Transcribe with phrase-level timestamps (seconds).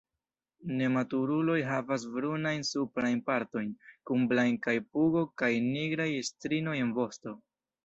[0.77, 3.69] Nematuruloj havas brunajn suprajn partojn,
[4.11, 7.39] kun blanka pugo kaj nigraj strioj en vosto.